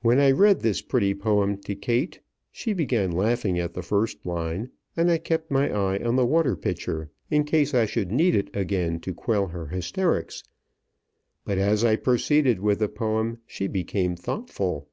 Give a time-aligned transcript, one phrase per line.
[0.00, 4.70] When I read this pretty poem to Kate, she began laughing at the first line,
[4.96, 8.48] and I kept my eye on the water pitcher, in case I should need it
[8.56, 10.42] again to quell her hysterics;
[11.44, 14.88] but, as I proceeded with the poem, she became thoughtful.